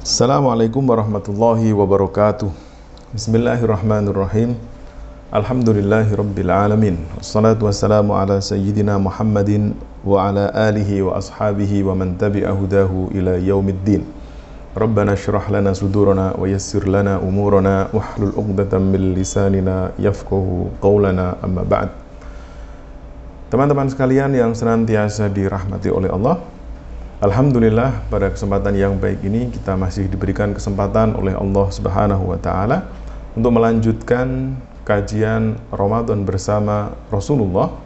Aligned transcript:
Assalamualaikum 0.00 0.80
warahmatullahi 0.80 1.76
wabarakatuh. 1.76 2.48
Bismillahirrahmanirrahim. 3.12 4.56
Alhamdulillahi 5.28 6.16
rabbil 6.16 6.48
alamin. 6.48 6.96
Wassalatu 7.20 7.68
wassalamu 7.68 8.16
ala 8.16 8.40
sayyidina 8.40 8.96
Muhammadin 8.96 9.76
Wa 10.00 10.32
ala 10.32 10.48
alihi 10.56 11.04
wa 11.04 11.20
ashabihi 11.20 11.84
wa 11.84 11.92
man 11.92 12.16
tabi'a 12.16 12.48
ila 13.12 13.36
yaumiddin. 13.44 14.08
Rabbana 14.72 15.20
syrah 15.20 15.44
lana 15.52 15.76
sudurana 15.76 16.32
wa 16.32 16.48
yassir 16.48 16.80
lana 16.88 17.20
umurana 17.20 17.92
Wahlul 17.92 18.32
uqdatan 18.40 18.80
min 18.88 19.12
lisanina 19.12 19.92
yafqahu 20.00 20.80
qawlana. 20.80 21.36
Amma 21.44 21.60
ba'd. 21.60 21.92
Teman-teman 23.52 23.92
sekalian 23.92 24.32
yang 24.32 24.56
senantiasa 24.56 25.28
dirahmati 25.28 25.92
oleh 25.92 26.08
Allah 26.08 26.40
Alhamdulillah 27.20 28.08
pada 28.08 28.32
kesempatan 28.32 28.72
yang 28.80 28.96
baik 28.96 29.20
ini 29.20 29.52
kita 29.52 29.76
masih 29.76 30.08
diberikan 30.08 30.56
kesempatan 30.56 31.12
oleh 31.12 31.36
Allah 31.36 31.68
Subhanahu 31.68 32.32
wa 32.32 32.40
taala 32.40 32.88
untuk 33.36 33.60
melanjutkan 33.60 34.56
kajian 34.88 35.60
Ramadan 35.68 36.24
bersama 36.24 36.96
Rasulullah 37.12 37.76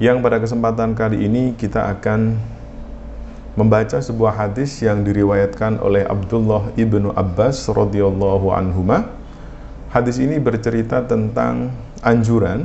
yang 0.00 0.24
pada 0.24 0.40
kesempatan 0.40 0.96
kali 0.96 1.20
ini 1.20 1.52
kita 1.52 1.84
akan 1.84 2.40
membaca 3.60 4.00
sebuah 4.00 4.40
hadis 4.40 4.80
yang 4.80 5.04
diriwayatkan 5.04 5.76
oleh 5.76 6.08
Abdullah 6.08 6.72
ibnu 6.72 7.12
Abbas 7.12 7.68
radhiyallahu 7.68 8.56
anhuma. 8.56 9.04
Hadis 9.92 10.16
ini 10.16 10.40
bercerita 10.40 11.04
tentang 11.04 11.76
anjuran 12.00 12.64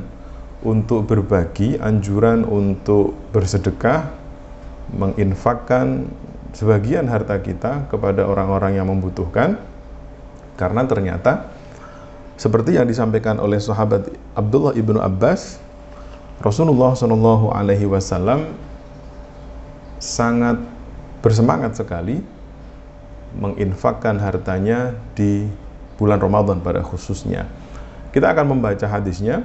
untuk 0.64 1.04
berbagi, 1.04 1.76
anjuran 1.84 2.48
untuk 2.48 3.12
bersedekah, 3.36 4.17
menginfakkan 4.94 6.08
sebagian 6.56 7.12
harta 7.12 7.40
kita 7.44 7.92
kepada 7.92 8.24
orang-orang 8.24 8.80
yang 8.80 8.88
membutuhkan 8.88 9.60
karena 10.56 10.82
ternyata 10.88 11.52
seperti 12.40 12.78
yang 12.78 12.88
disampaikan 12.88 13.42
oleh 13.42 13.60
sahabat 13.60 14.10
Abdullah 14.38 14.74
ibnu 14.78 14.98
Abbas 15.02 15.60
Rasulullah 16.38 16.94
Shallallahu 16.94 17.50
Alaihi 17.50 17.90
Wasallam 17.90 18.54
sangat 19.98 20.62
bersemangat 21.26 21.74
sekali 21.74 22.22
menginfakkan 23.34 24.22
hartanya 24.22 24.94
di 25.18 25.50
bulan 25.98 26.22
Ramadan 26.22 26.62
pada 26.62 26.86
khususnya. 26.86 27.50
Kita 28.14 28.32
akan 28.34 28.58
membaca 28.58 28.86
hadisnya. 28.86 29.44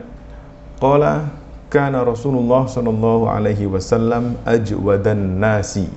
Qala 0.76 1.32
kana 1.72 2.04
Rasulullah 2.04 2.68
sallallahu 2.68 3.32
alaihi 3.32 3.64
wasallam 3.64 4.36
ajwadan 4.44 5.40
nasi. 5.40 5.88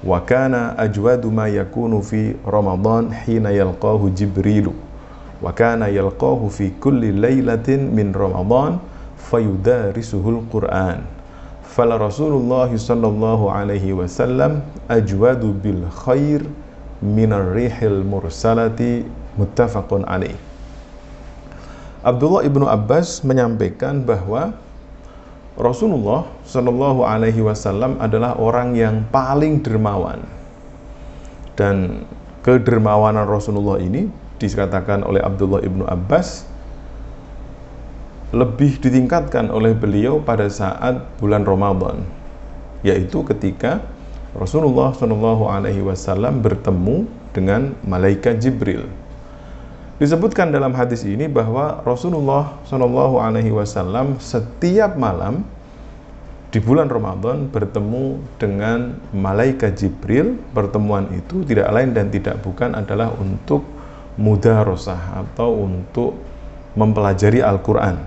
Wa 0.00 0.24
kana 0.24 0.72
ajwadu 0.80 1.28
ma 1.28 1.52
yakunu 1.52 2.00
fi 2.00 2.32
Ramadan 2.48 3.12
hina 3.12 3.52
yalqahu 3.52 4.08
Jibril. 4.16 4.72
Wa 5.44 5.52
kana 5.52 5.92
yalqahu 5.92 6.48
fi 6.48 6.72
kulli 6.80 7.12
lailatin 7.12 7.92
min 7.92 8.16
Ramadan 8.16 8.80
fayudarisuhul 9.28 10.48
Qur'an. 10.48 11.04
Fala 11.68 12.00
Rasulullah 12.00 12.72
sallallahu 12.72 13.52
alaihi 13.52 13.92
wasallam 13.92 14.64
ajwadu 14.88 15.52
bil 15.60 15.84
khair 15.92 16.40
min 17.04 17.36
ar-rihil 17.36 18.00
mursalati 18.00 19.04
muttafaqun 19.36 20.08
alaih. 20.08 20.40
Abdullah 22.00 22.48
ibnu 22.48 22.64
Abbas 22.64 23.20
menyampaikan 23.20 24.00
bahwa 24.08 24.56
Rasulullah 25.60 26.24
Shallallahu 26.48 27.04
Alaihi 27.04 27.44
Wasallam 27.44 28.00
adalah 28.00 28.40
orang 28.40 28.72
yang 28.72 29.04
paling 29.12 29.60
dermawan. 29.60 30.24
Dan 31.52 32.08
kedermawanan 32.40 33.28
Rasulullah 33.28 33.76
ini 33.76 34.08
dikatakan 34.40 35.04
oleh 35.04 35.20
Abdullah 35.20 35.60
ibnu 35.60 35.84
Abbas 35.84 36.48
lebih 38.32 38.80
ditingkatkan 38.80 39.52
oleh 39.52 39.76
beliau 39.76 40.24
pada 40.24 40.48
saat 40.48 41.04
bulan 41.20 41.44
Ramadan 41.44 42.08
yaitu 42.80 43.20
ketika 43.28 43.84
Rasulullah 44.32 44.96
Shallallahu 44.96 45.44
Alaihi 45.50 45.84
Wasallam 45.84 46.40
bertemu 46.40 47.04
dengan 47.36 47.76
malaikat 47.84 48.40
Jibril 48.40 48.88
Disebutkan 50.00 50.48
dalam 50.48 50.72
hadis 50.72 51.04
ini 51.04 51.28
bahwa 51.28 51.84
Rasulullah 51.84 52.56
Shallallahu 52.64 53.20
Alaihi 53.20 53.52
Wasallam 53.52 54.16
setiap 54.16 54.96
malam 54.96 55.44
di 56.48 56.56
bulan 56.56 56.88
Ramadan 56.88 57.52
bertemu 57.52 58.16
dengan 58.40 58.96
malaikat 59.12 59.76
Jibril. 59.76 60.40
Pertemuan 60.56 61.04
itu 61.12 61.44
tidak 61.44 61.68
lain 61.68 61.92
dan 61.92 62.08
tidak 62.08 62.40
bukan 62.40 62.72
adalah 62.80 63.12
untuk 63.20 63.60
mudarosah 64.16 65.20
atau 65.20 65.68
untuk 65.68 66.16
mempelajari 66.80 67.44
Al-Quran. 67.44 68.00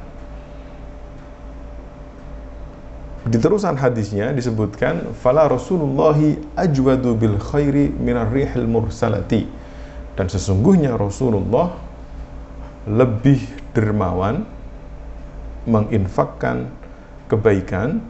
Di 3.29 3.37
terusan 3.37 3.77
hadisnya 3.77 4.33
disebutkan, 4.33 5.13
"Fala 5.21 5.45
Rasulullahi 5.45 6.41
ajwadu 6.57 7.13
bil 7.13 7.37
khairi 7.37 7.93
minar 8.01 8.33
rihil 8.33 8.65
mursalati." 8.65 9.62
Dan 10.13 10.29
sesungguhnya 10.29 10.93
Rasulullah 10.93 11.73
lebih 12.85 13.41
dermawan 13.73 14.45
menginfakkan 15.65 16.69
kebaikan 17.31 18.03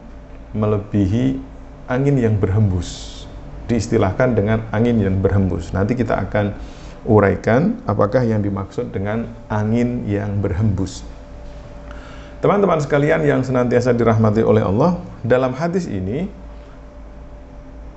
melebihi 0.52 1.38
angin 1.88 2.16
yang 2.18 2.36
berhembus. 2.36 3.22
Diistilahkan 3.64 4.36
dengan 4.36 4.68
angin 4.74 5.00
yang 5.00 5.16
berhembus. 5.24 5.72
Nanti 5.72 5.96
kita 5.96 6.20
akan 6.28 6.52
uraikan 7.08 7.80
apakah 7.88 8.20
yang 8.24 8.44
dimaksud 8.44 8.92
dengan 8.92 9.28
angin 9.48 10.04
yang 10.04 10.40
berhembus. 10.40 11.04
Teman-teman 12.44 12.76
sekalian 12.76 13.24
yang 13.24 13.40
senantiasa 13.40 13.96
dirahmati 13.96 14.44
oleh 14.44 14.60
Allah, 14.60 15.00
dalam 15.24 15.56
hadis 15.56 15.88
ini 15.88 16.28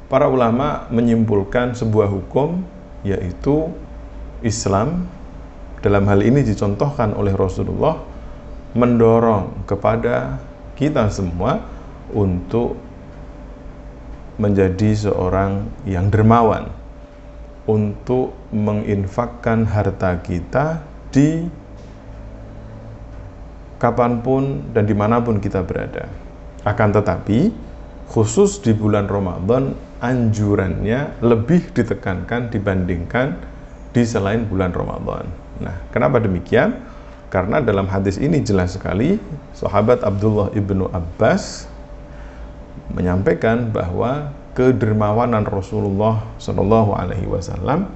para 0.08 0.32
ulama 0.32 0.88
menyimpulkan 0.88 1.76
sebuah 1.76 2.08
hukum 2.08 2.64
yaitu 3.04 3.68
Islam 4.42 5.10
dalam 5.82 6.04
hal 6.10 6.26
ini 6.26 6.42
dicontohkan 6.42 7.14
oleh 7.14 7.34
Rasulullah 7.38 8.02
mendorong 8.74 9.66
kepada 9.66 10.42
kita 10.78 11.10
semua 11.10 11.62
untuk 12.14 12.78
menjadi 14.38 15.10
seorang 15.10 15.66
yang 15.90 16.14
dermawan 16.14 16.70
untuk 17.68 18.32
menginfakkan 18.54 19.68
harta 19.68 20.22
kita 20.24 20.82
di 21.12 21.44
kapan 23.78 24.24
pun 24.24 24.72
dan 24.72 24.88
di 24.88 24.96
mana 24.96 25.20
pun 25.20 25.38
kita 25.38 25.62
berada. 25.66 26.08
Akan 26.64 26.96
tetapi 26.96 27.52
khusus 28.08 28.64
di 28.64 28.72
bulan 28.72 29.06
Ramadan 29.12 29.76
anjurannya 30.00 31.20
lebih 31.20 31.74
ditekankan 31.76 32.54
dibandingkan 32.54 33.36
di 33.98 34.06
selain 34.06 34.46
bulan 34.46 34.70
Ramadan. 34.70 35.26
Nah, 35.58 35.74
kenapa 35.90 36.22
demikian? 36.22 36.86
Karena 37.34 37.58
dalam 37.58 37.90
hadis 37.90 38.22
ini 38.22 38.46
jelas 38.46 38.78
sekali 38.78 39.18
sahabat 39.58 40.06
Abdullah 40.06 40.54
ibnu 40.54 40.86
Abbas 40.94 41.66
menyampaikan 42.94 43.74
bahwa 43.74 44.30
kedermawanan 44.54 45.50
Rasulullah 45.50 46.22
Shallallahu 46.38 46.94
Alaihi 46.94 47.26
Wasallam 47.26 47.90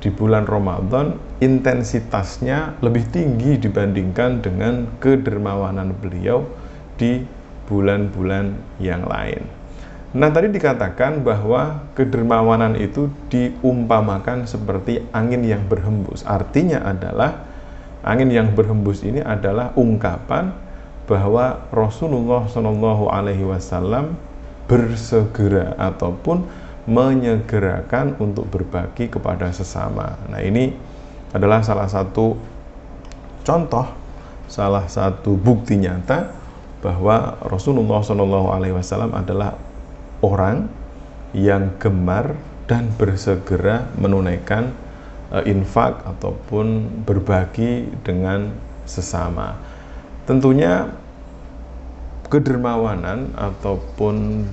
di 0.00 0.08
bulan 0.08 0.48
Ramadan 0.48 1.20
intensitasnya 1.44 2.80
lebih 2.80 3.04
tinggi 3.12 3.60
dibandingkan 3.60 4.40
dengan 4.40 4.88
kedermawanan 4.96 5.92
beliau 5.92 6.48
di 6.96 7.20
bulan-bulan 7.68 8.56
yang 8.80 9.04
lain. 9.04 9.57
Nah, 10.08 10.32
tadi 10.32 10.48
dikatakan 10.48 11.20
bahwa 11.20 11.84
kedermawanan 11.92 12.80
itu 12.80 13.12
diumpamakan 13.28 14.48
seperti 14.48 15.04
angin 15.12 15.44
yang 15.44 15.68
berhembus. 15.68 16.24
Artinya 16.24 16.80
adalah 16.80 17.44
angin 18.00 18.32
yang 18.32 18.56
berhembus 18.56 19.04
ini 19.04 19.20
adalah 19.20 19.76
ungkapan 19.76 20.56
bahwa 21.04 21.60
Rasulullah 21.68 22.48
Shallallahu 22.48 23.12
Alaihi 23.12 23.44
Wasallam 23.44 24.16
bersegera 24.64 25.76
ataupun 25.76 26.48
menyegerakan 26.88 28.16
untuk 28.16 28.48
berbagi 28.48 29.12
kepada 29.12 29.52
sesama. 29.52 30.16
Nah, 30.32 30.40
ini 30.40 30.72
adalah 31.36 31.60
salah 31.60 31.84
satu 31.84 32.32
contoh, 33.44 33.84
salah 34.48 34.88
satu 34.88 35.36
bukti 35.36 35.76
nyata 35.76 36.32
bahwa 36.80 37.36
Rasulullah 37.44 38.00
Shallallahu 38.00 38.48
Alaihi 38.56 38.72
Wasallam 38.72 39.12
adalah 39.12 39.67
orang 40.24 40.68
yang 41.36 41.76
gemar 41.78 42.34
dan 42.68 42.92
bersegera 42.96 43.88
menunaikan 43.96 44.72
uh, 45.32 45.44
infak 45.44 46.04
ataupun 46.04 46.88
berbagi 47.04 47.88
dengan 48.04 48.52
sesama. 48.84 49.56
Tentunya 50.28 50.92
kedermawanan 52.28 53.32
ataupun 53.32 54.44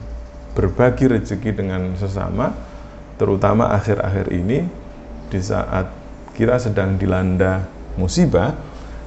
berbagi 0.55 1.11
rezeki 1.11 1.51
dengan 1.51 1.91
sesama 1.99 2.55
terutama 3.19 3.71
akhir-akhir 3.75 4.31
ini 4.31 4.63
di 5.27 5.39
saat 5.43 5.91
kita 6.35 6.59
sedang 6.59 6.99
dilanda 6.99 7.63
musibah, 7.95 8.55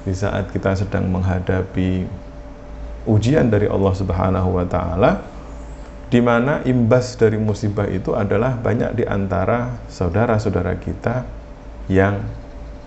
di 0.04 0.12
saat 0.16 0.48
kita 0.52 0.76
sedang 0.76 1.08
menghadapi 1.08 2.08
ujian 3.08 3.48
dari 3.48 3.68
Allah 3.68 3.92
Subhanahu 3.96 4.60
wa 4.60 4.64
taala 4.68 5.24
di 6.08 6.24
mana 6.24 6.64
imbas 6.64 7.20
dari 7.20 7.36
musibah 7.36 7.84
itu 7.84 8.16
adalah 8.16 8.56
banyak 8.56 8.96
di 8.96 9.04
antara 9.04 9.76
saudara-saudara 9.92 10.80
kita 10.80 11.28
yang 11.92 12.24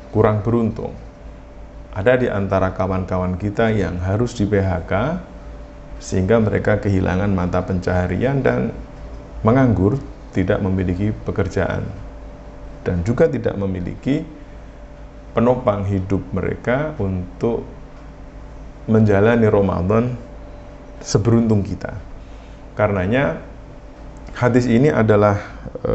kurang 0.09 0.41
beruntung. 0.41 0.93
Ada 1.93 2.17
di 2.17 2.27
antara 2.31 2.73
kawan-kawan 2.73 3.37
kita 3.37 3.69
yang 3.69 4.01
harus 4.01 4.33
di 4.33 4.49
PHK 4.49 5.21
sehingga 6.01 6.41
mereka 6.41 6.81
kehilangan 6.81 7.29
mata 7.29 7.61
pencaharian 7.61 8.41
dan 8.41 8.73
menganggur, 9.45 10.01
tidak 10.31 10.63
memiliki 10.63 11.11
pekerjaan 11.11 11.85
dan 12.81 13.05
juga 13.05 13.29
tidak 13.29 13.53
memiliki 13.59 14.25
penopang 15.37 15.85
hidup 15.85 16.23
mereka 16.33 16.95
untuk 16.97 17.67
menjalani 18.89 19.47
Ramadan 19.47 20.15
seberuntung 21.03 21.61
kita. 21.61 22.10
Karenanya 22.73 23.43
hadis 24.35 24.65
ini 24.65 24.87
adalah 24.87 25.37
e, 25.83 25.93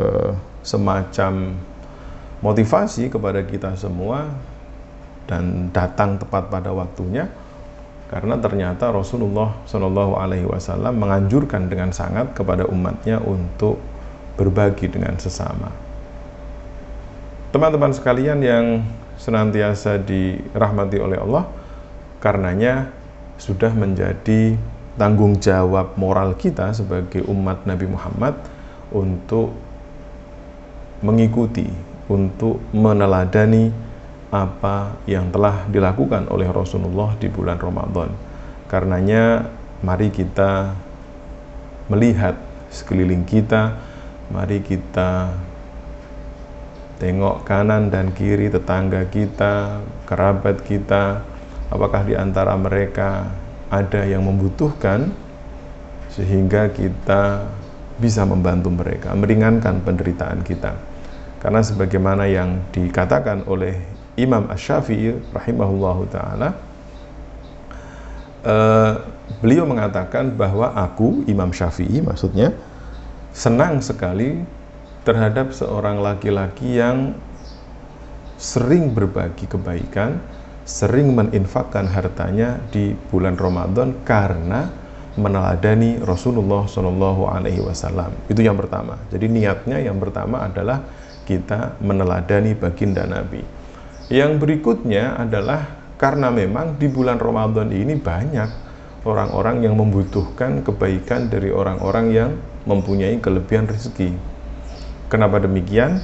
semacam 0.60 1.56
motivasi 2.44 3.08
kepada 3.08 3.40
kita 3.42 3.74
semua 3.80 4.28
dan 5.26 5.72
datang 5.72 6.20
tepat 6.20 6.52
pada 6.52 6.70
waktunya 6.70 7.26
karena 8.06 8.38
ternyata 8.38 8.94
Rasulullah 8.94 9.58
Shallallahu 9.66 10.14
Alaihi 10.14 10.46
Wasallam 10.46 10.94
menganjurkan 11.02 11.66
dengan 11.66 11.90
sangat 11.90 12.30
kepada 12.38 12.62
umatnya 12.70 13.18
untuk 13.18 13.82
berbagi 14.38 14.86
dengan 14.86 15.18
sesama. 15.18 15.74
Teman-teman 17.50 17.90
sekalian 17.90 18.38
yang 18.44 18.86
senantiasa 19.18 19.98
dirahmati 19.98 21.02
oleh 21.02 21.18
Allah, 21.18 21.50
karenanya 22.22 22.94
sudah 23.42 23.74
menjadi 23.74 24.54
tanggung 24.96 25.36
jawab 25.36 25.96
moral 26.00 26.36
kita 26.36 26.72
sebagai 26.72 27.24
umat 27.28 27.68
Nabi 27.68 27.86
Muhammad 27.88 28.36
untuk 28.92 29.52
mengikuti, 31.04 31.68
untuk 32.08 32.60
meneladani 32.72 33.68
apa 34.32 34.96
yang 35.06 35.30
telah 35.30 35.68
dilakukan 35.70 36.26
oleh 36.32 36.48
Rasulullah 36.50 37.14
di 37.20 37.28
bulan 37.30 37.60
Ramadan. 37.60 38.10
Karenanya 38.66 39.46
mari 39.84 40.10
kita 40.10 40.74
melihat 41.86 42.34
sekeliling 42.72 43.22
kita, 43.22 43.78
mari 44.32 44.58
kita 44.64 45.30
tengok 46.96 47.44
kanan 47.44 47.92
dan 47.92 48.10
kiri 48.16 48.48
tetangga 48.48 49.06
kita, 49.06 49.84
kerabat 50.08 50.64
kita, 50.64 51.22
apakah 51.68 52.02
di 52.02 52.16
antara 52.16 52.56
mereka 52.56 53.30
ada 53.72 54.06
yang 54.06 54.22
membutuhkan 54.24 55.10
sehingga 56.12 56.70
kita 56.72 57.44
bisa 57.96 58.22
membantu 58.28 58.72
mereka, 58.72 59.16
meringankan 59.16 59.80
penderitaan 59.82 60.44
kita. 60.44 60.76
Karena 61.40 61.60
sebagaimana 61.60 62.24
yang 62.28 62.60
dikatakan 62.72 63.44
oleh 63.48 63.76
Imam 64.16 64.48
Ash-Syafi'i 64.48 65.20
rahimahullahu 65.36 66.02
taala 66.08 66.56
uh, 68.46 68.92
beliau 69.44 69.68
mengatakan 69.68 70.32
bahwa 70.32 70.72
aku 70.72 71.28
Imam 71.28 71.52
Syafi'i 71.52 72.00
maksudnya 72.00 72.56
senang 73.36 73.84
sekali 73.84 74.40
terhadap 75.04 75.52
seorang 75.52 76.00
laki-laki 76.00 76.80
yang 76.80 77.14
sering 78.36 78.92
berbagi 78.92 79.48
kebaikan, 79.48 80.20
sering 80.66 81.14
meninfakkan 81.14 81.86
hartanya 81.86 82.58
di 82.74 82.90
bulan 83.08 83.38
Ramadan 83.38 84.02
karena 84.02 84.66
meneladani 85.16 86.02
Rasulullah 86.02 86.66
Shallallahu 86.66 87.30
Alaihi 87.30 87.62
Wasallam. 87.62 88.12
Itu 88.26 88.42
yang 88.42 88.58
pertama. 88.58 88.98
Jadi 89.08 89.30
niatnya 89.30 89.80
yang 89.80 89.96
pertama 89.96 90.44
adalah 90.44 90.82
kita 91.24 91.78
meneladani 91.80 92.52
baginda 92.58 93.06
Nabi. 93.06 93.40
Yang 94.10 94.32
berikutnya 94.42 95.16
adalah 95.16 95.66
karena 95.96 96.28
memang 96.28 96.76
di 96.76 96.90
bulan 96.90 97.16
Ramadan 97.16 97.72
ini 97.72 97.96
banyak 97.96 98.66
orang-orang 99.06 99.64
yang 99.64 99.74
membutuhkan 99.78 100.60
kebaikan 100.66 101.30
dari 101.30 101.54
orang-orang 101.54 102.06
yang 102.10 102.30
mempunyai 102.66 103.16
kelebihan 103.22 103.70
rezeki. 103.70 104.12
Kenapa 105.06 105.38
demikian? 105.38 106.02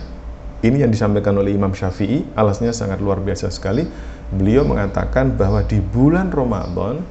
Ini 0.63 0.87
yang 0.87 0.95
disampaikan 0.95 1.35
oleh 1.43 1.59
Imam 1.59 1.75
Syafi'i, 1.75 2.23
alasnya 2.39 2.71
sangat 2.71 3.03
luar 3.03 3.19
biasa 3.19 3.51
sekali. 3.51 3.83
Beliau 4.31 4.63
mengatakan 4.63 5.35
bahwa 5.35 5.59
di 5.67 5.83
bulan 5.83 6.31
Ramadan 6.31 7.03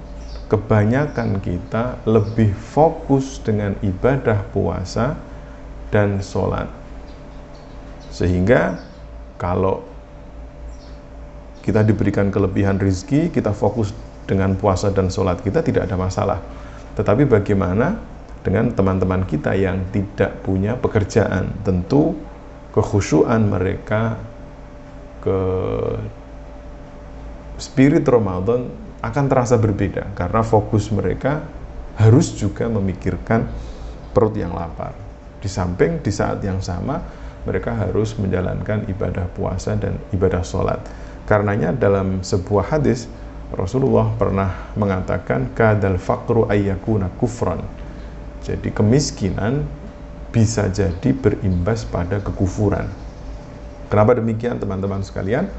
kebanyakan 0.48 1.44
kita 1.44 2.00
lebih 2.08 2.56
fokus 2.56 3.44
dengan 3.44 3.76
ibadah 3.84 4.48
puasa 4.56 5.20
dan 5.92 6.24
sholat. 6.24 6.72
Sehingga 8.08 8.80
kalau 9.36 9.84
kita 11.60 11.84
diberikan 11.84 12.32
kelebihan 12.32 12.80
rizki, 12.80 13.28
kita 13.28 13.52
fokus 13.52 13.92
dengan 14.24 14.56
puasa 14.56 14.96
dan 14.96 15.12
sholat 15.12 15.44
kita 15.44 15.60
tidak 15.60 15.92
ada 15.92 16.00
masalah. 16.00 16.40
Tetapi 16.96 17.28
bagaimana 17.28 18.00
dengan 18.42 18.72
teman-teman 18.72 19.28
kita 19.28 19.60
yang 19.60 19.92
tidak 19.92 20.40
punya 20.40 20.80
pekerjaan? 20.80 21.52
Tentu 21.68 22.31
kekhusyuan 22.72 23.48
mereka 23.48 24.18
ke 25.22 25.40
spirit 27.62 28.04
Ramadan 28.08 28.72
akan 29.02 29.26
terasa 29.30 29.58
berbeda 29.58 30.14
karena 30.18 30.42
fokus 30.42 30.90
mereka 30.90 31.46
harus 31.98 32.34
juga 32.34 32.66
memikirkan 32.72 33.46
perut 34.16 34.34
yang 34.34 34.56
lapar. 34.56 34.98
Di 35.42 35.50
samping 35.50 36.02
di 36.02 36.10
saat 36.14 36.42
yang 36.42 36.62
sama 36.62 37.02
mereka 37.46 37.74
harus 37.74 38.14
menjalankan 38.18 38.86
ibadah 38.90 39.26
puasa 39.34 39.74
dan 39.74 39.98
ibadah 40.14 40.46
sholat. 40.46 40.82
Karenanya 41.26 41.74
dalam 41.74 42.22
sebuah 42.22 42.78
hadis 42.78 43.10
Rasulullah 43.52 44.08
pernah 44.16 44.72
mengatakan 44.80 45.52
kadal 45.52 46.00
faqru 46.00 46.48
ayyakuna 46.48 47.12
kufran. 47.20 47.60
Jadi 48.42 48.74
kemiskinan 48.74 49.66
bisa 50.32 50.72
jadi 50.72 51.12
berimbas 51.12 51.84
pada 51.84 52.24
kekufuran. 52.24 52.88
Kenapa 53.92 54.16
demikian 54.16 54.56
teman-teman 54.56 55.04
sekalian? 55.04 55.52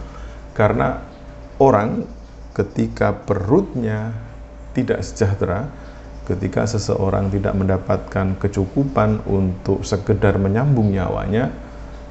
Karena 0.57 1.05
orang 1.61 2.09
ketika 2.57 3.13
perutnya 3.13 4.17
tidak 4.73 5.05
sejahtera, 5.05 5.69
ketika 6.25 6.65
seseorang 6.65 7.29
tidak 7.29 7.53
mendapatkan 7.53 8.37
kecukupan 8.41 9.21
untuk 9.29 9.85
sekedar 9.85 10.41
menyambung 10.41 10.93
nyawanya, 10.93 11.53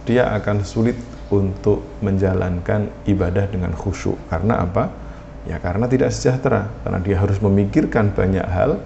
dia 0.06 0.30
akan 0.38 0.62
sulit 0.62 0.98
untuk 1.34 1.82
menjalankan 2.06 2.90
ibadah 3.10 3.50
dengan 3.50 3.74
khusyuk. 3.74 4.18
Karena 4.30 4.62
apa? 4.62 4.94
Ya 5.50 5.58
karena 5.58 5.90
tidak 5.90 6.14
sejahtera, 6.14 6.70
karena 6.86 7.00
dia 7.02 7.18
harus 7.18 7.42
memikirkan 7.42 8.14
banyak 8.14 8.46
hal. 8.46 8.78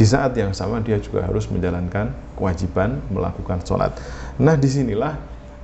Di 0.00 0.08
saat 0.08 0.32
yang 0.32 0.56
sama 0.56 0.80
dia 0.80 0.96
juga 0.96 1.28
harus 1.28 1.44
menjalankan 1.52 2.08
kewajiban 2.32 3.04
melakukan 3.12 3.60
sholat. 3.60 3.92
Nah 4.40 4.56
di 4.56 4.64
sinilah 4.64 5.12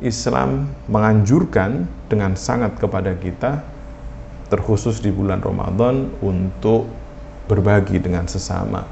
Islam 0.05 0.69
menganjurkan 0.93 1.89
dengan 2.13 2.37
sangat 2.37 2.77
kepada 2.77 3.17
kita, 3.17 3.65
terkhusus 4.53 5.01
di 5.01 5.09
bulan 5.09 5.41
Ramadan 5.41 6.13
untuk 6.21 6.85
berbagi 7.49 7.97
dengan 7.97 8.29
sesama. 8.29 8.85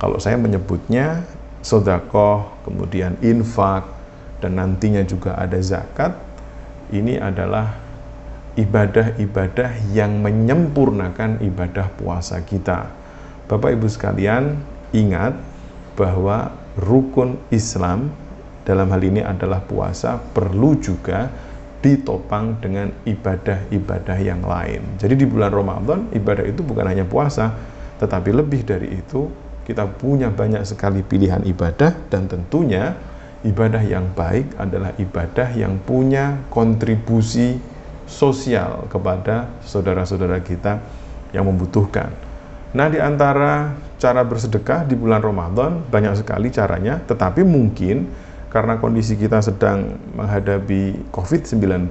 Kalau 0.00 0.16
saya 0.16 0.40
menyebutnya 0.40 1.20
sodakoh, 1.60 2.48
kemudian 2.64 3.20
infak, 3.20 3.84
dan 4.40 4.56
nantinya 4.56 5.04
juga 5.04 5.36
ada 5.36 5.60
zakat, 5.60 6.16
ini 6.88 7.20
adalah 7.20 7.76
ibadah-ibadah 8.56 9.92
yang 9.92 10.24
menyempurnakan 10.24 11.44
ibadah 11.44 11.92
puasa 12.00 12.40
kita. 12.40 12.88
Bapak 13.52 13.76
Ibu 13.76 13.86
sekalian, 13.90 14.77
ingat 14.94 15.36
bahwa 15.98 16.54
rukun 16.78 17.36
Islam 17.50 18.12
dalam 18.62 18.92
hal 18.92 19.02
ini 19.02 19.24
adalah 19.24 19.64
puasa 19.64 20.20
perlu 20.20 20.76
juga 20.78 21.28
ditopang 21.78 22.58
dengan 22.58 22.90
ibadah-ibadah 23.06 24.18
yang 24.18 24.42
lain. 24.42 24.82
Jadi 24.98 25.14
di 25.14 25.26
bulan 25.26 25.54
Ramadan 25.54 26.10
ibadah 26.10 26.44
itu 26.44 26.60
bukan 26.66 26.86
hanya 26.86 27.06
puasa, 27.06 27.54
tetapi 28.02 28.34
lebih 28.34 28.66
dari 28.66 28.98
itu 28.98 29.30
kita 29.64 29.86
punya 29.86 30.32
banyak 30.32 30.64
sekali 30.66 31.04
pilihan 31.04 31.44
ibadah 31.46 31.92
dan 32.10 32.26
tentunya 32.26 32.98
ibadah 33.46 33.82
yang 33.84 34.10
baik 34.16 34.58
adalah 34.58 34.90
ibadah 34.98 35.54
yang 35.54 35.78
punya 35.86 36.42
kontribusi 36.50 37.60
sosial 38.08 38.88
kepada 38.88 39.52
saudara-saudara 39.62 40.40
kita 40.42 40.80
yang 41.30 41.46
membutuhkan. 41.46 42.27
Nah, 42.68 42.92
di 42.92 43.00
antara 43.00 43.72
cara 43.96 44.20
bersedekah 44.20 44.84
di 44.84 44.92
bulan 44.92 45.24
Ramadan 45.24 45.80
banyak 45.88 46.20
sekali 46.20 46.52
caranya, 46.52 47.00
tetapi 47.00 47.40
mungkin 47.40 48.04
karena 48.52 48.76
kondisi 48.76 49.16
kita 49.16 49.40
sedang 49.40 49.96
menghadapi 50.12 51.08
COVID-19, 51.08 51.88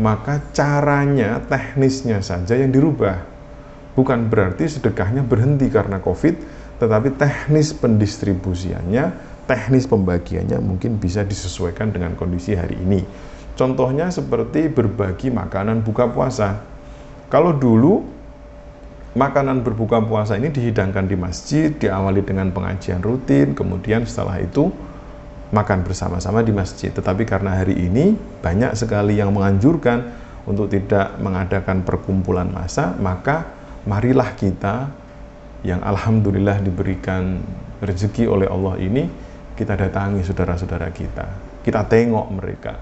maka 0.00 0.40
caranya, 0.56 1.44
teknisnya 1.44 2.24
saja 2.24 2.56
yang 2.56 2.72
dirubah. 2.72 3.20
Bukan 3.92 4.32
berarti 4.32 4.64
sedekahnya 4.64 5.20
berhenti 5.20 5.68
karena 5.68 6.00
COVID, 6.00 6.40
tetapi 6.80 7.12
teknis 7.20 7.76
pendistribusiannya, 7.76 9.04
teknis 9.44 9.84
pembagiannya 9.84 10.56
mungkin 10.64 10.96
bisa 10.96 11.20
disesuaikan 11.20 11.92
dengan 11.92 12.16
kondisi 12.16 12.56
hari 12.56 12.80
ini. 12.80 13.04
Contohnya 13.52 14.08
seperti 14.08 14.72
berbagi 14.72 15.28
makanan 15.28 15.84
buka 15.84 16.08
puasa. 16.08 16.64
Kalau 17.28 17.52
dulu 17.52 18.21
makanan 19.12 19.60
berbuka 19.60 20.00
puasa 20.00 20.40
ini 20.40 20.48
dihidangkan 20.48 21.04
di 21.04 21.16
masjid, 21.16 21.68
diawali 21.68 22.24
dengan 22.24 22.48
pengajian 22.48 23.04
rutin, 23.04 23.52
kemudian 23.52 24.08
setelah 24.08 24.40
itu 24.40 24.72
makan 25.52 25.84
bersama-sama 25.84 26.40
di 26.40 26.50
masjid. 26.50 26.88
Tetapi 26.88 27.28
karena 27.28 27.60
hari 27.60 27.76
ini 27.76 28.16
banyak 28.40 28.72
sekali 28.72 29.20
yang 29.20 29.36
menganjurkan 29.36 30.08
untuk 30.48 30.72
tidak 30.72 31.20
mengadakan 31.20 31.84
perkumpulan 31.84 32.48
massa, 32.48 32.96
maka 32.98 33.46
marilah 33.84 34.32
kita 34.34 34.88
yang 35.62 35.84
alhamdulillah 35.84 36.58
diberikan 36.64 37.38
rezeki 37.84 38.26
oleh 38.26 38.48
Allah 38.48 38.80
ini, 38.80 39.06
kita 39.54 39.76
datangi 39.76 40.24
saudara-saudara 40.24 40.88
kita. 40.90 41.26
Kita 41.62 41.86
tengok 41.86 42.26
mereka. 42.32 42.74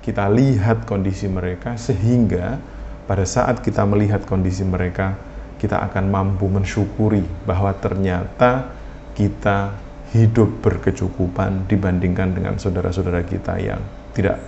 Kita 0.00 0.30
lihat 0.30 0.86
kondisi 0.88 1.28
mereka 1.28 1.76
sehingga 1.76 2.56
pada 3.04 3.26
saat 3.26 3.60
kita 3.60 3.84
melihat 3.84 4.24
kondisi 4.24 4.64
mereka, 4.64 5.18
kita 5.62 5.78
akan 5.78 6.10
mampu 6.10 6.50
mensyukuri 6.50 7.22
bahwa 7.46 7.70
ternyata 7.78 8.74
kita 9.14 9.70
hidup 10.10 10.58
berkecukupan 10.58 11.70
dibandingkan 11.70 12.34
dengan 12.34 12.58
saudara-saudara 12.58 13.22
kita 13.22 13.62
yang 13.62 13.78
tidak 14.10 14.42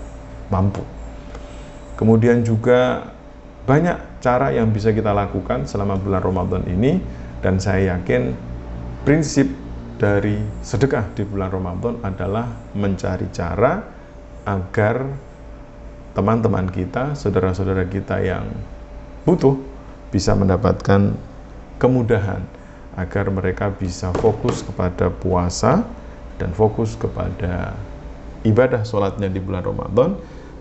mampu. 0.50 0.82
Kemudian 1.94 2.42
juga 2.42 3.06
banyak 3.62 4.18
cara 4.18 4.50
yang 4.50 4.74
bisa 4.74 4.90
kita 4.90 5.14
lakukan 5.14 5.70
selama 5.70 5.94
bulan 5.96 6.20
Ramadan 6.20 6.66
ini 6.66 6.98
dan 7.40 7.62
saya 7.62 7.94
yakin 7.94 8.34
prinsip 9.06 9.46
dari 9.94 10.36
sedekah 10.66 11.14
di 11.14 11.22
bulan 11.22 11.48
Ramadan 11.54 12.02
adalah 12.02 12.50
mencari 12.74 13.30
cara 13.30 13.78
agar 14.44 15.06
teman-teman 16.12 16.66
kita, 16.68 17.14
saudara-saudara 17.14 17.86
kita 17.86 18.20
yang 18.20 18.50
butuh 19.24 19.73
bisa 20.14 20.30
mendapatkan 20.38 21.18
kemudahan 21.82 22.38
agar 22.94 23.26
mereka 23.34 23.74
bisa 23.74 24.14
fokus 24.14 24.62
kepada 24.62 25.10
puasa 25.10 25.82
dan 26.38 26.54
fokus 26.54 26.94
kepada 26.94 27.74
ibadah 28.46 28.86
sholatnya 28.86 29.26
di 29.26 29.42
bulan 29.42 29.66
Ramadan 29.66 30.14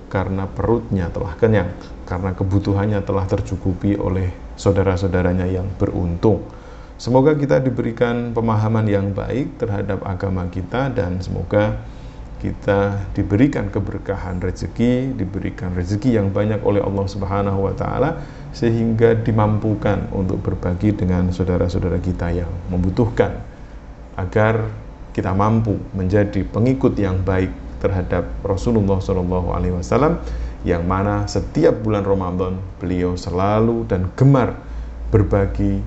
karena 0.09 0.49
perutnya 0.49 1.09
telah 1.13 1.37
kenyang, 1.37 1.69
karena 2.05 2.33
kebutuhannya 2.33 3.01
telah 3.01 3.25
tercukupi 3.25 3.97
oleh 3.97 4.29
saudara-saudaranya 4.57 5.49
yang 5.49 5.65
beruntung. 5.77 6.45
Semoga 7.01 7.33
kita 7.33 7.57
diberikan 7.57 8.29
pemahaman 8.33 8.85
yang 8.85 9.09
baik 9.09 9.57
terhadap 9.57 10.05
agama 10.05 10.45
kita 10.53 10.93
dan 10.93 11.17
semoga 11.17 11.81
kita 12.43 12.99
diberikan 13.15 13.71
keberkahan 13.71 14.43
rezeki, 14.43 15.15
diberikan 15.15 15.71
rezeki 15.71 16.19
yang 16.19 16.27
banyak 16.35 16.59
oleh 16.67 16.83
Allah 16.83 17.07
Subhanahu 17.07 17.71
wa 17.71 17.71
taala 17.71 18.19
sehingga 18.51 19.15
dimampukan 19.15 20.11
untuk 20.11 20.43
berbagi 20.43 20.91
dengan 20.91 21.31
saudara-saudara 21.31 22.03
kita 22.03 22.35
yang 22.35 22.51
membutuhkan 22.67 23.39
agar 24.19 24.67
kita 25.15 25.31
mampu 25.31 25.79
menjadi 25.95 26.43
pengikut 26.43 26.99
yang 26.99 27.23
baik 27.23 27.49
terhadap 27.79 28.27
Rasulullah 28.43 28.99
Shallallahu 28.99 29.47
alaihi 29.55 29.79
wasallam 29.79 30.19
yang 30.67 30.83
mana 30.83 31.23
setiap 31.31 31.79
bulan 31.79 32.03
Ramadan 32.03 32.59
beliau 32.83 33.15
selalu 33.15 33.87
dan 33.87 34.11
gemar 34.19 34.59
berbagi 35.15 35.79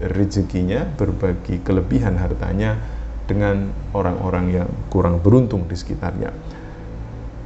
rezekinya, 0.00 0.88
berbagi 0.96 1.60
kelebihan 1.60 2.16
hartanya 2.16 2.78
dengan 3.28 3.68
orang-orang 3.92 4.64
yang 4.64 4.68
kurang 4.88 5.20
beruntung 5.20 5.68
di 5.68 5.76
sekitarnya. 5.76 6.32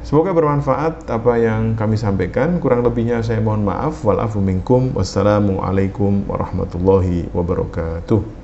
Semoga 0.02 0.34
bermanfaat 0.34 1.06
apa 1.10 1.38
yang 1.38 1.78
kami 1.78 1.94
sampaikan. 1.94 2.58
Kurang 2.58 2.82
lebihnya 2.82 3.22
saya 3.22 3.38
mohon 3.38 3.66
maaf. 3.66 4.02
Walafu 4.02 4.42
minkum. 4.42 4.94
Wassalamualaikum 4.94 6.26
warahmatullahi 6.26 7.30
wabarakatuh. 7.30 8.41